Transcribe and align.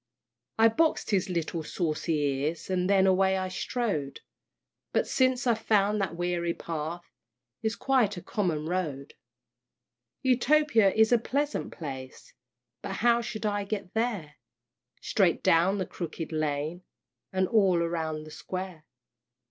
I 0.57 0.67
box'd 0.67 1.11
his 1.11 1.29
little 1.29 1.61
saucy 1.61 2.13
ears, 2.21 2.71
And 2.71 2.89
then 2.89 3.05
away 3.05 3.37
I 3.37 3.49
strode; 3.49 4.21
But 4.93 5.05
since 5.05 5.45
I've 5.45 5.59
found 5.59 6.01
that 6.01 6.15
weary 6.15 6.55
path 6.55 7.03
Is 7.61 7.75
quite 7.75 8.17
a 8.17 8.21
common 8.23 8.65
road. 8.65 9.13
Utopia 10.23 10.91
is 10.91 11.11
a 11.11 11.19
pleasant 11.19 11.71
place, 11.71 12.33
But 12.81 12.93
how 12.95 13.21
shall 13.21 13.45
I 13.45 13.63
get 13.63 13.93
there? 13.93 14.37
"Straight 15.01 15.43
down 15.43 15.77
the 15.77 15.85
Crooked 15.85 16.31
Lane, 16.31 16.81
And 17.31 17.47
all 17.47 17.77
round 17.77 18.25
the 18.25 18.31
Square." 18.31 18.85